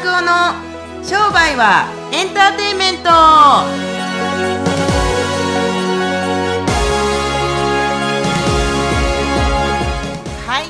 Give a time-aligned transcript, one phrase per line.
[0.00, 0.54] 拓夫の
[1.04, 3.10] 商売はエンターテインメント。
[3.10, 3.66] は
[10.62, 10.64] い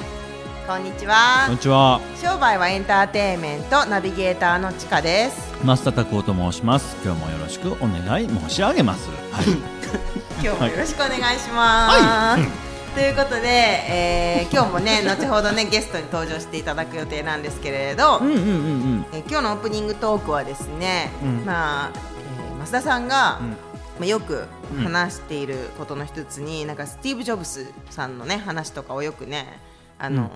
[0.67, 1.45] こんにちは。
[1.47, 2.01] こんにちは。
[2.21, 5.55] 商売はエンターテインメントナビゲーターのちかです。
[5.65, 6.97] 増田拓夫と申します。
[7.05, 9.09] 今日もよろしくお願い申し上げます。
[9.31, 9.47] はい。
[10.43, 19.07] 今日もよろしくお願いします、はいということで、えー今日もね 後ほどねゲストに登場していただく予定なんですけれど、うんうんうんうん。
[19.13, 21.45] えー今日のオープニングトークはですね、うん。
[21.45, 23.51] まあ、えー増田さんが、うん。
[23.51, 23.57] ま
[24.03, 24.47] あ、よく
[24.83, 29.61] 話していることの一つに、なんかスティーブ・ジョブスさんのね話とかをよくね、
[29.99, 30.31] あのー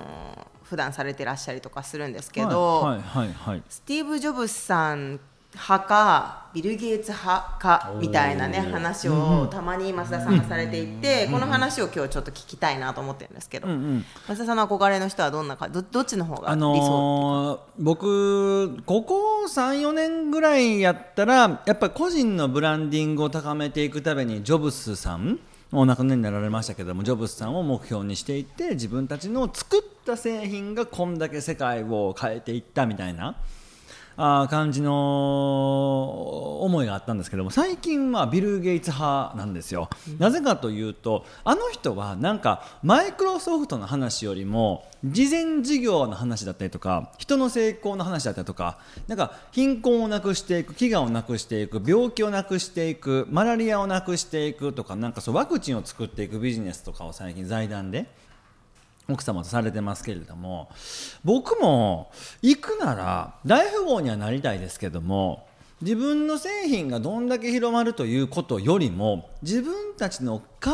[0.65, 3.63] 普段されてらっしゃりとかするんですけど、はいはいはいはい。
[3.69, 5.21] スティーブ・ジョブスさん
[5.55, 14.05] 派かビル・ゲイツ派かみたいなね話をたまに増田さんがされていて、この話を今日ちょっと聞きたいなと思ってるんですけど、うんうん。
[14.29, 25.41] 増田さんの憧れの人はどんなかどどっちの方があ理想、のー僕ここ34年ぐらいやったらやっぱり個人のブランディングを高めていくためにジョブスさん
[25.73, 33.37] お亡くなりになられましたけどもジョブスさんを目標にしていって自分たちの作った製品がこんだけ世界を変えていったみたいな
[34.17, 58.07] あー感じの思いがあったんですけども最近はビル・ゲイツ派なんですよ、なぜかというとあの人はなんかマイクロソフトの話よりも事前事業の話だったりとか人の成功の話だったりとかなんか貧困をなくしていく飢餓をなくしていく病気をなくしていくマラリアをなくしていくとかなんかそうワクチンを作っていくビジネスとかを最近財団で
[59.09, 60.71] 奥様とされてますけれども
[61.25, 62.11] 僕も
[62.43, 65.47] 行くなら大富豪にはなりたいですけども
[65.83, 70.71] 自分の製品がどんだけ広まるということよりも自分たちの考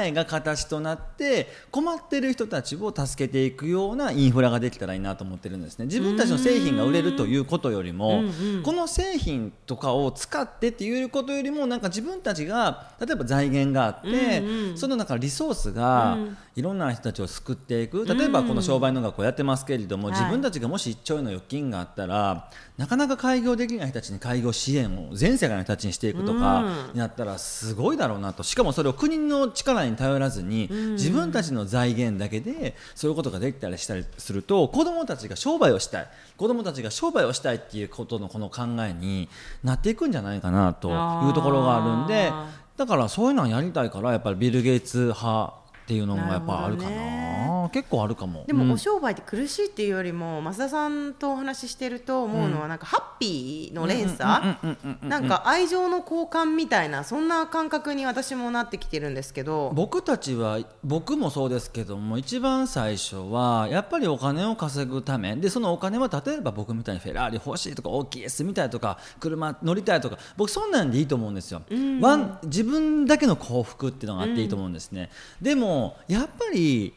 [0.00, 5.86] えが形となって困っている人たちを助けていくようなインフラができたらいいなと思ってるんですね。
[5.86, 8.22] 自分たちの製品が売れるということよりも
[8.62, 14.42] この製品とかを使ってっていうことよりもなんか自分たちが例えば財源があって、
[14.76, 16.16] その中リソースが
[16.56, 18.04] いろんな人たちを救っていく。
[18.04, 20.12] 例えばこの商売の学校やってますけれども、はい。
[20.12, 22.48] 自分たちがもし一兆円の預金があったら
[22.78, 28.42] なかなか開業できない人たちに開業支援を全世界の人たちにしていくとかになったらすごいだろうなと。
[28.42, 36.08] しかもそれを国の力に頼らずに自分たちの財源だけでそういうことができたりしたりすると子どもたちが商売をしたい。
[36.36, 39.28] 子どもたちが商売をしたいっていうことのこの考えに
[39.62, 46.90] なっていくんじゃないかなというところがあるんであだからそういうのをやりたいからやっぱりビル・ゲイツ派っていうのもやっぱあるかな。
[46.90, 48.44] なるほ結構あるかも。
[48.46, 48.72] でも、うん。
[48.72, 54.56] お商売って苦しいっていうよりも増田さんとお話ししてると思うのは、なんかハッピーの連鎖？
[55.02, 59.72] なんか愛情の交換みたいなそんな感覚に私もなってきてるんですけど。
[59.74, 65.36] 僕たちは僕もそうですけども一番最初はやっぱりお金を稼ぐため。
[65.36, 70.18] でそのお金は例えば僕みたいにフェラーリ欲しいとか大きい S みたいとか車乗りたいとか。
[70.36, 71.62] 僕そんなんでいいと思うんですよ、
[72.00, 75.10] ワン自分だけの幸福っていうのがあっていいと思うんですね、
[75.42, 75.73] でも
[76.08, 76.94] やっぱり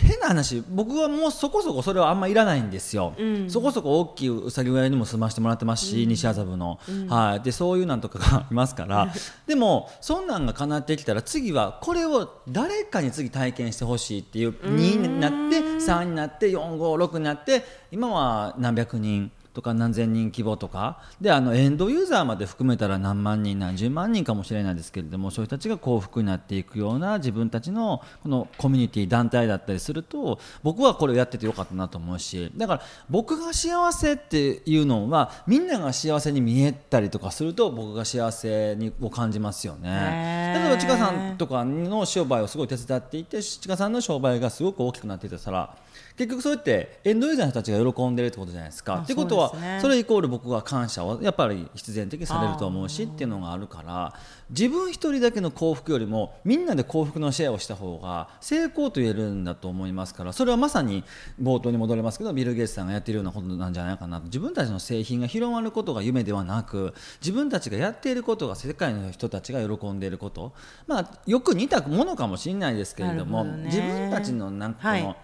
[0.00, 3.14] 変な話僕はもうそこそこそれはあんまいらないんですよ、
[3.48, 6.78] そこそこ大きいうさぎ小屋にも住ましてもらってますし、西麻布の、
[7.08, 9.12] はい、でそういうなんとかがいますから。
[9.46, 40.54] でもそんなんが叶ってきたら次はこれを誰かに次体験してほしいっていう2になって3になって456になって今は何百人とか何千人規模とかであのエンドユーザーまで含めたら何万人何十万人かもしれないですけれどもそういう人たちが幸福になっていくような自分たちのこのコミュニティ団体だったりすると僕はこれをやっててよかったなと思うしだから僕が幸せっていうのはみんなが幸せに見えたりとかすると僕が幸せにを感じますよね。
[40.56, 45.76] 例えばちかさんとかの商売をすごい手伝っていてちかさんの商売がすごく大きくなっていたら
[46.16, 48.94] 結局そうやってエンドユーザーの人たちが喜んでるってことじゃないですか。
[48.94, 49.78] あってことはそうですね。
[49.80, 54.14] それイコール僕は感謝をやっぱり必然的にされると思うしっていうのがあるから
[54.50, 61.04] 自分一人だけの幸福よりもみんなで幸福のシェアをした方が成功と言えるんだと思いますからそれはまさに
[61.40, 64.26] 冒頭に戻れますけどビル・ゲイツさんがやっているようなことなんじゃないかなと。
[64.26, 70.52] 自分たちの製品が広まることが夢ではなく自分たちがやっていることが世界の人たちが喜んでいること。
[70.86, 75.16] まあよく似たものかもしれないですけれども自分たちのなんかこの、はい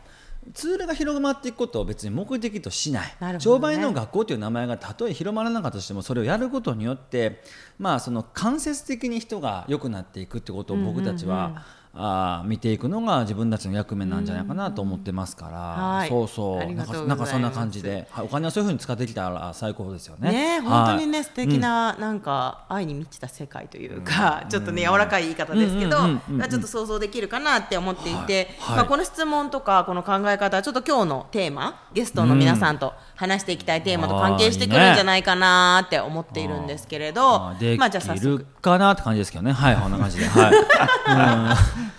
[0.55, 3.37] ツールが広まっていくことを別に目的としない、ね。
[3.41, 7.43] 商売の学校という名前がたとえ広まらなかったとしてもそれをやることによって、
[7.79, 16.09] まあ、その間接的に人が良くなっていくってことを僕たちは、あー見ていくのが自分たちの役目なんじゃないかなと思ってますから、はい。
[16.09, 16.73] そうそう。
[16.73, 20.31] なんかなんかそんな感じで、はい、お金はそういうふうに使ってきたら最高ですよね。
[20.31, 28.77] ね本当にね、はい素敵な、なんか愛に満ちた世界というか、ちょっとね柔らかい言い方ですけど、ちょっと想像できるかなって思っていて、はい。
[28.77, 39.53] まあこの質問とかこの考え方はちょっと今日のテーマゲストの皆さんと話していきたいテーマと関係してくるんじゃないかなって思っているんですけれど、あーでまあじゃあ早速かなって感じですけどね。
[39.53, 40.25] はい、こんな感じで。
[40.25, 40.55] はい。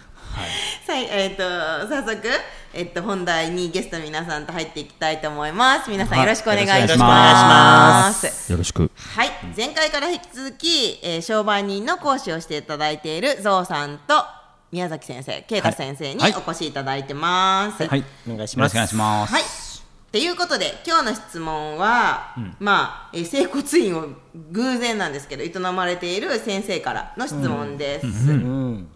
[0.91, 1.43] はい、えっ、と
[1.87, 2.27] 早速
[2.73, 5.91] えっと本題にゲストの皆さんと入っていきたいと思います。
[5.91, 6.81] 皆さんよろしくお願いします。
[6.81, 8.91] よろしくお願いしますよろしく。
[9.15, 14.25] はい、前回から引き続き、えー商売人の講師をしていただいているゾウさんと
[14.71, 17.85] 宮崎先生、啓太先生にはいお越しいただいてます。
[17.85, 19.33] はい、お願いしますよろしくお願いします。
[19.33, 19.70] はい。
[20.11, 24.07] ということで今日の質問は、まあ、えー整骨院を
[24.51, 28.07] 偶然なんですけど営まれている先生からの質問です。
[28.31, 28.87] うん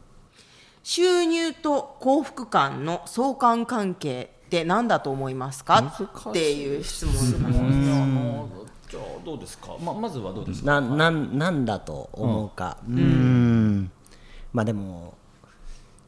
[0.84, 5.80] 収入と幸福感の相関関係って何だと思いますか？
[6.30, 7.32] っていう質問です。
[8.92, 9.76] じゃあどうですか？
[9.82, 10.82] ままずはどうですなか？
[10.82, 13.90] なんなんだと思うかうん
[14.54, 15.16] まあでも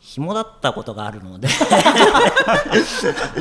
[0.09, 1.50] 紐だったことがあるので。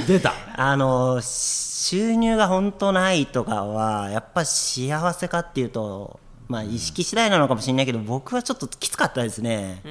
[0.08, 0.32] 出た。
[0.56, 6.18] あの収入が本当ないとかはやっぱ幸せかっていうと
[6.48, 9.80] まあ意識次第なのかもしれないけど僕はちょっときつかったですね。
[9.84, 9.88] う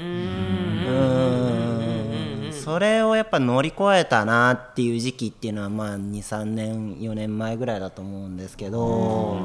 [2.50, 2.52] ん。
[2.52, 9.38] それをやっぱ乗り越えたなっていう時期っていうのはまあ23年4年前ぐらいだと思うんですけど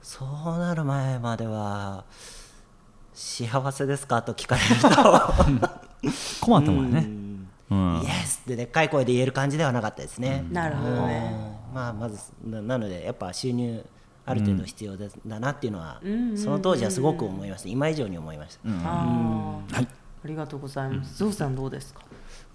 [0.00, 2.04] そうなる前までは
[3.12, 4.22] 幸せですか？
[4.22, 4.88] と聞かれると
[6.40, 6.98] 困ったもんね。
[7.70, 10.44] うんイエスってでっかい声で言える感じではなかったですね。
[10.50, 11.32] なるほどね。
[11.68, 13.84] うんまあまずななのでやっぱ収入
[14.26, 16.00] ある程度必要だなっていうのは、
[16.36, 17.68] その当時はすごく思いました。
[17.68, 18.60] 今以上に思いました。
[18.84, 19.60] あ
[20.24, 21.16] りがとうございます。
[21.16, 22.02] ゾウさんどうですか？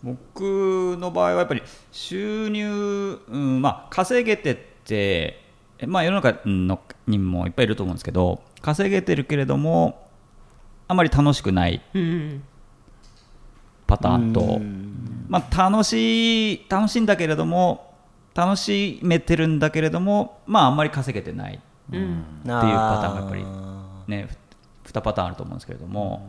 [0.03, 5.41] 僕の場合はやっぱり収入、うんまあ、稼げてって、
[5.79, 10.07] えまあ、世の中のにもいっぱいいると思うんですけど稼げてるけれども
[10.87, 12.43] あまり楽しくないうん。
[13.87, 14.59] パターンと、
[15.27, 17.93] まあ、楽しい楽しいんだけれども
[18.33, 21.55] 楽しめてるんだけれども、まあ、あんまり稼げてない。
[21.55, 22.07] っていう
[22.43, 23.45] パターンがやっぱり
[24.07, 24.27] ね
[24.83, 26.27] ふ2パターンあると思うんですけれども。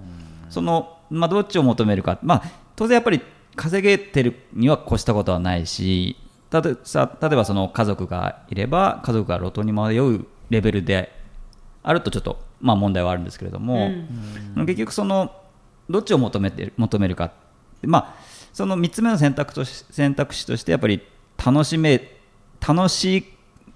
[0.50, 2.42] その、まあ、どっちを求めるか、まあ、
[2.76, 3.20] 当然やっぱり
[3.54, 6.16] 稼げてるには越したことはないし
[6.50, 11.12] たとさ例えばその家族がいれば家族が路頭に迷うレベルで
[11.82, 13.90] あるとちょっと、まあ、問題はあるんですけれども、
[14.56, 15.32] 結局その
[15.88, 17.32] どっちを求めてる求めるか
[17.86, 18.14] まあ
[18.52, 21.02] その3つ目の選択とし選択肢としてやっぱり
[21.44, 22.16] 楽しめ
[22.66, 23.24] 楽し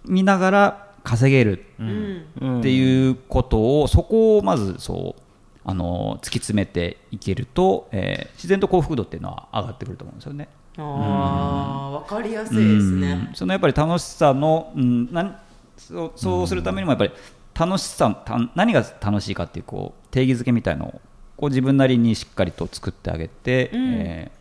[0.05, 5.23] みながら稼げるっていうことを、そこをまずそう
[5.65, 10.49] あの突き詰めていけると、えー自然と幸福度っていうのは上がってくると思うんですよね。
[10.79, 13.29] ああ、わかりやすいですね。
[13.29, 15.39] うんそのやっぱり楽しさの、うん、なん
[15.77, 17.13] そうそうするためにもやっぱり
[17.55, 21.01] 楽しさた何が楽しいかっていうこう定義づけみたいのを
[21.41, 24.41] こう自分なりにしっかりと作ってあげて、えー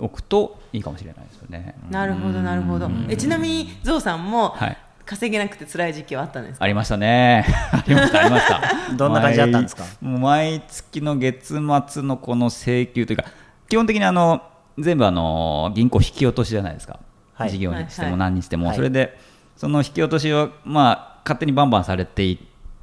[0.00, 1.74] おくといいかもしれないですよね。
[1.90, 2.88] なるほどなるほど。
[3.08, 6.64] えちなみにゾウさんもはい稼げなくて辛い時期はあったんですか？
[6.64, 7.44] ありましたね。
[7.72, 8.60] ありました、ありました。
[8.94, 9.82] どんな感じだったんですか？
[10.00, 11.58] 毎もう毎月の月
[11.88, 13.24] 末のこの請求というか、
[13.68, 14.40] 基本的にあの
[14.78, 17.00] 全部あの銀行引き落としじゃないですか。
[17.34, 19.18] はい事業にしてはいはいも何にしても、はいそれで
[19.56, 22.38] その引き落としをまあ勝手にバンバンされていっ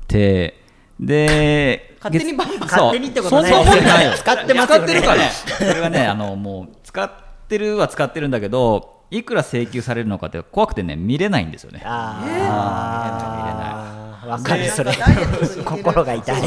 [0.07, 0.64] て、
[0.99, 4.13] で勝手にバンバン月勝手にってことないそんなもんないよ。
[4.15, 4.85] 使ってますよね。
[4.85, 5.15] 使ってるから。
[5.17, 5.29] ね。
[5.29, 7.11] それはねあのもう使っ
[7.47, 11.81] てるは使ってるんだけど、いくら請求されるのかって怖くてね見れないんですよね。
[11.85, 14.91] ああ、わかるそれ。
[15.63, 16.41] 心が痛い。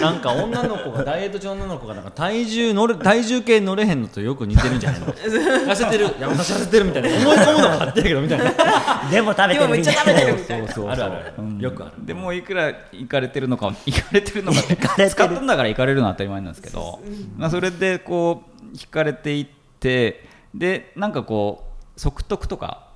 [0.00, 6.06] なんか女の子がダイエット中の女の子がなんか体重乗れ体重計乗れへんのとよく似てるんじゃないの痩せてる。
[6.06, 7.08] いや私痩せてるみたいな。
[7.08, 8.44] 思い込むのがあってるけどみたいな。
[9.10, 10.72] でも食べでもめっちゃてるみたい食べてるみたいな。
[10.72, 11.62] そうあるある。
[11.62, 11.92] よくある。
[12.06, 14.60] でもいくら行かれてるのか 行かれてるのか
[15.08, 17.00] 使ったんだから行かれるのは当たり前なんですけど、
[17.36, 19.46] まあ、それでこう引かれていっ
[19.78, 21.64] てでなんかこ
[21.96, 22.88] う即得とか。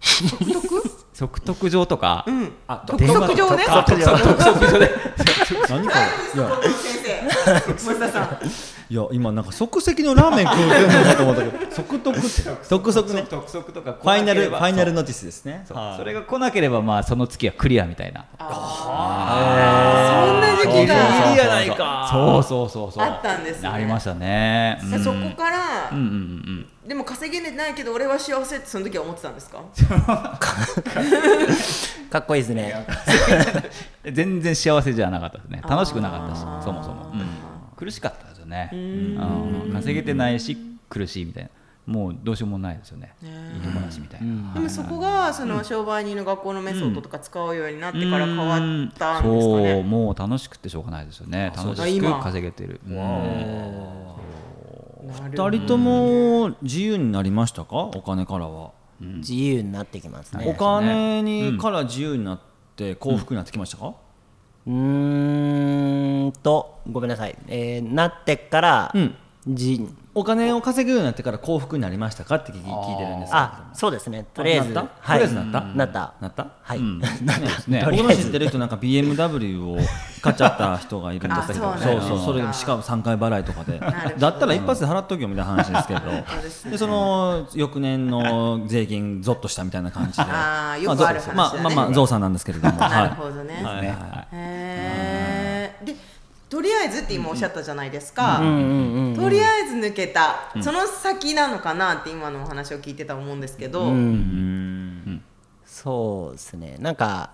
[0.00, 0.93] 即得？
[1.70, 2.26] 状とか、
[2.66, 3.64] あ督促状ね。
[3.64, 4.90] 督促状即得状で
[5.68, 5.92] 何こ
[6.34, 6.40] れ？
[6.40, 8.38] いや先生、森田さん。
[8.90, 12.28] いや今なんか即席のラーメン食うてんのかと思ったけど 即得って。
[12.62, 13.24] 即足ね。
[13.30, 15.64] 即足とかファイナルファイナルのノティスですね。
[15.70, 15.96] はい。
[15.98, 18.26] それが来なければまあその月はクリアみたいな。
[18.38, 20.94] そんな時期が。
[20.94, 22.42] ギリやないかそう。
[22.42, 23.68] そうそうそうあったんですね。
[23.68, 25.04] ありましたね、うん。
[25.04, 29.62] そこからうんうんうんでも稼げないけど俺は幸せってその時は思ってたんですか？
[32.10, 32.86] かっこいいですね。
[34.12, 35.62] 全然幸せじゃなかったですね。
[35.68, 37.26] 楽しくなかったしそもそも、うん。
[37.76, 38.76] 苦しかったですよよね、う
[39.68, 40.56] ん、稼げてないし
[40.88, 41.50] 苦しいみたいな。
[41.86, 43.14] もうどうしようもないですよね。
[43.22, 49.60] いい友達みたいな、でもそこがその商売人の学校のメソッドとか使うようになってから変わったんですかそう。
[49.60, 49.82] ね。
[49.82, 51.52] もう楽しくてしょうがないですよね。
[51.54, 52.80] 楽しく稼げてる。
[52.88, 52.94] うん
[55.06, 57.76] 二人とも自由になりましたか？
[57.94, 60.46] お金からは、自由になってきますね。
[60.48, 62.40] お金にから自由になっ
[62.76, 63.94] て幸福になってきましたか、
[64.66, 69.14] うーんとごめんなさい、えーなってから、うん
[69.46, 74.24] じお金を稼ぐようになってから幸福になりましたかって聞いてるんですあそうですね。
[74.32, 74.72] とりあえず。
[74.72, 74.90] なった？
[75.00, 75.20] はい。
[75.20, 75.60] とりあえずなった？
[75.60, 76.14] なった。
[76.20, 76.46] なった？
[76.62, 76.98] はい、うん。
[77.02, 77.70] なった。
[77.70, 77.82] ね。
[77.84, 79.76] 僕の知ってる人なんか BMW を
[80.22, 81.68] 買っちゃった人がいるんですけど。
[81.72, 82.24] あそうそうなんだ。
[82.24, 83.80] それでもしかも3回払いとかで。
[84.18, 86.00] だったら一発で払っとけよみたいな話ですけど。
[86.40, 86.70] ですね。
[86.70, 90.22] でその翌年の税金ゾッとしたみたいな感じで。
[90.30, 91.34] あーよくある話だね。
[91.34, 92.78] まあまあまあゾウさんなんですけれども。
[92.78, 93.60] なはいるほどね。
[93.64, 93.76] はい。
[93.78, 93.86] はい。
[93.88, 93.94] はい
[96.54, 105.22] とりあえずって今おっしゃったじゃないですか、うんうんうんとりあえず抜けた、その先なのかなって今のお話を聞いてたと思うんですけど、うん
[105.64, 106.76] そうですね。
[106.78, 107.30] なんか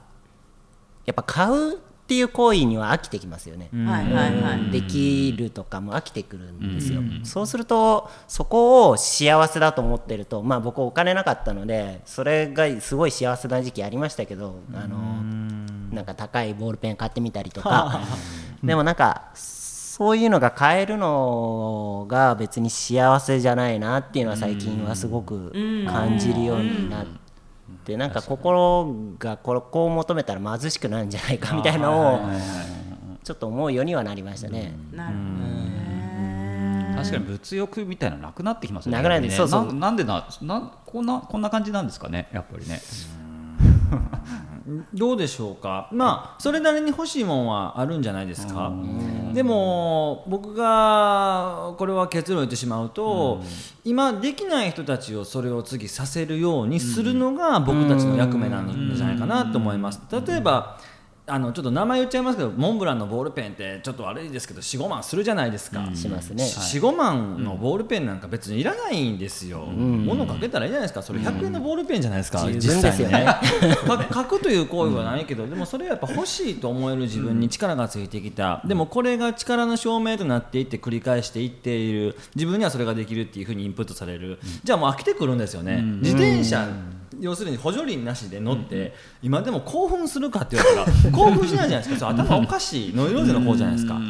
[1.05, 15.23] やっぱ買うっていう行為には飽きてきますよね、はいはいはい、できるとかも飽きてくるんですよ、そうするとそこを幸せだと思ってるとまあ僕お金なかったのでそれがすごい幸せな時期ありましたけどあの
[15.93, 18.01] なんか高いボールペン買ってみたりとか
[18.63, 25.53] でもなんかそういうのが買えるのが別に幸せじゃないなっていうのは最近はすごく
[25.87, 27.07] 感じるようになっ
[27.85, 32.21] てなんか心がここを求めたら貧しくなるんじゃないかみたいなのを
[33.23, 34.73] ちょっと思うようにはなりましたね。
[34.93, 36.95] なるほどね。
[36.97, 38.99] 確かに物欲みたいなのなくなってきますよね。
[38.99, 39.35] なくなってね。
[39.35, 39.67] そうそう。
[39.67, 42.81] ななんでななこんなこんな感じなんですかねやっぱりね。
[44.93, 45.89] どうでしょうか？
[45.93, 48.73] まあそれなりに欲しいもんはあるんじゃないですか。
[49.33, 53.43] でも僕がこれは結論言ってしまうと
[53.85, 60.01] 今できない人たちをそれを次させるようにするのが僕たちの役目なんじゃないかなと思います。
[60.11, 60.79] 例えば
[61.31, 66.45] あのちょっと名前言っちゃいますけどモンブランのボールペンってちょっと悪いですけど45万するじゃないですか、しますね。
[66.45, 72.55] 45万のボールペンなんか別にいらないんですよ、物かけたらいいじゃないですかそれ100円のボールペンじゃないですか、うん。
[72.55, 73.27] 実際にね。
[74.13, 82.17] 書くという行為はないけど、でもそれはやっぱ欲しいと思える自分に力がついてきた、でもこれが力の証明となっていって繰り返していっている。
[82.35, 86.69] 自分にはそれができるっていうふうにインプットされる、じゃあもう飽きてくるんですよね、自転車、
[87.21, 92.09] 要するに補助輪なしで乗って、今でも興奮するかって言われたら 興奮しないじゃないですか。
[92.09, 94.01] 頭おかしいノイローゼの方じゃないですか。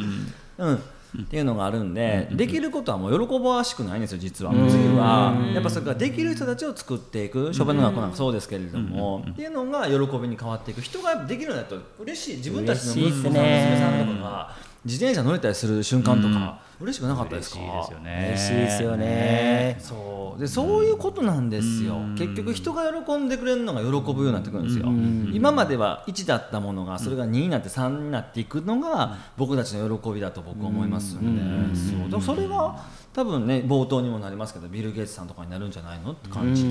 [0.57, 0.83] うん。
[1.19, 5.35] っていうのがあるんで、できることはもう喜ばしくないんですよ実は、次は。
[5.53, 12.37] やっぱそれからできる人たちを作っていく書弁の学校なんかそうですけれども、っていうのが喜びに変わっていく人ができるようになると嬉しい。
[12.37, 17.59] 自分たちの息子さん、娘さんとかが自転車乗れたりする瞬間とか、嬉しくなかったですか？
[17.59, 18.27] 嬉しいですよね。
[18.29, 19.77] 嬉しいですよね。
[19.79, 20.39] そう。
[20.39, 24.87] でそういうことなんですよ、結局人が喜んでくれるのが喜ぶようになってくるんですよ、
[25.33, 31.73] 今までは1だったものがそれが2になって3になっていくのが僕たちの喜びだと僕は思いますん。
[31.73, 32.09] で、そう。
[32.09, 32.81] でもそれが
[33.13, 36.69] 多分ね冒頭にもなりますけどビル・ゲイツさんとかになるんじゃないのって感じで、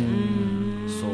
[0.89, 1.11] そう。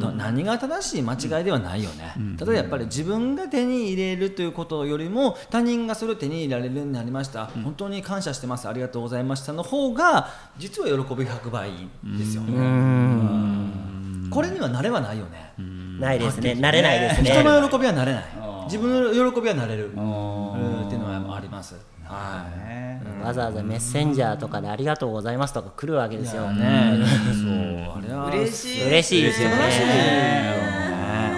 [0.00, 10.28] だ何が正しい間違いではないよね、ただやっぱり自分が手に入れるということよりも他人がそれを手に入れられるようになりました、本当に感謝してますありがとうございましたの方が
[10.58, 11.70] 実は喜び100倍
[12.18, 12.42] ですよ。
[12.42, 15.52] ね、これには慣れはないよね、
[15.98, 16.52] ないですね。
[16.52, 17.30] 慣れないですね。
[17.30, 18.24] 人の喜びはなれない。
[18.66, 19.92] 自分の喜びはなれる。
[19.94, 21.76] うんっていうのはあります。
[22.04, 22.46] は
[23.22, 23.24] い。
[23.24, 26.50] わざわざメッセンジャーとかでありがとうございますとか来るわけですよ。
[26.52, 26.98] ね。
[27.32, 29.56] そうあれは嬉しい嬉しいですよね。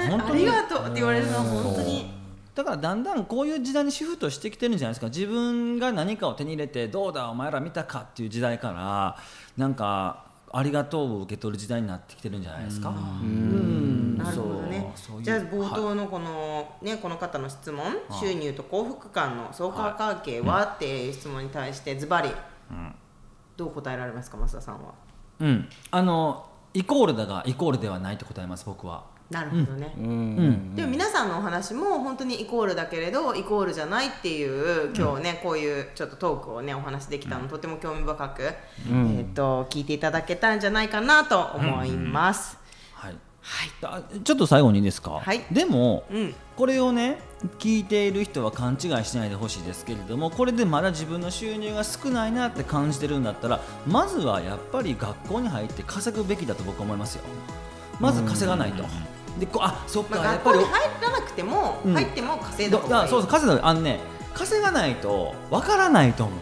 [0.08, 2.15] ありがとうって言われるのは本当に
[2.56, 5.06] だからだんだんこういう時代にシフトしてきてるんじゃないですか。
[5.08, 9.16] 自分が何かを手に入れてどうだお前ら見たかっていう時代から
[9.58, 12.88] なんかありがとうを受け取る時代になってきてるんじゃないですか。
[12.88, 12.92] う
[13.24, 14.16] ん。
[14.16, 14.90] なるほどね。
[15.20, 22.30] じゃあ冒頭のこの、ね、この方の質問、収入と幸福感の相関関係は、っていう質問に対してズバリ、
[23.58, 24.94] どう答えられますか増田さんは？
[25.40, 25.68] うん。
[25.90, 30.76] あのイコールだがイコールではないと答えます僕はなるほどね、うん。
[30.76, 42.56] でも皆さんのお話も本当にイコールだけれどイコールじゃないっていう今日ね、こういうちょっとトークをねお話できたの、とても興味深く、えー、と聞いていただけたんじゃないかなと思います。
[42.94, 43.16] はい。
[43.42, 43.70] はい。
[43.82, 45.44] あちょっと最後にいいですか、はい。
[45.50, 46.34] でも、うん。
[46.56, 47.18] これをね
[47.58, 57.24] 聞いている人は勘違いしないでほしいですけれどもこれでまだ自分の収入が少ないなって感じてるんだったらまずはやっぱり学校に入って稼ぐべきだと僕は思いますよ。
[58.00, 58.84] まず稼がないと
[59.38, 61.94] でこあそっか、まあ、やっぱり学校に入らなくても、うん。
[61.94, 63.04] 入っても稼いだ方がいい。
[63.04, 64.00] あそうそう稼いだあのね
[64.34, 66.38] 稼がないとわからないと思う。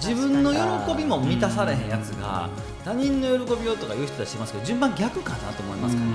[0.00, 0.58] 自分の喜
[0.94, 2.50] びも満たされへんやつが
[2.84, 6.08] 他人の喜びをとか言う人たちいますけど順番逆かなと思いますから。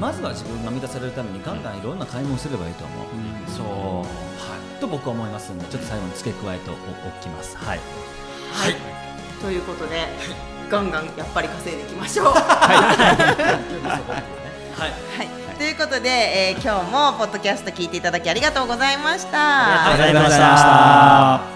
[0.00, 2.98] まずは自分が満たされるためにガンガンいろんな買い物すればいいと思う。
[3.50, 3.66] そう。
[3.66, 4.04] は
[4.78, 4.80] い。
[4.80, 6.74] と僕は思いますんでちょっと最後に付け加えてお
[7.22, 7.80] きますはい。
[8.52, 8.74] はい、
[9.42, 10.06] ということで、
[10.70, 12.26] ガンガンやっぱり稼いでいきましょう。
[12.26, 12.36] はい。
[14.76, 14.92] はい、
[15.56, 19.90] ということで、えー今日もポッドキャスト聞いていただきありがとうございました。
[19.90, 21.55] ありがとうございました。